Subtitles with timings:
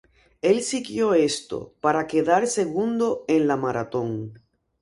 [0.41, 4.33] Él siguió esto, para quedar segundo en la maratón.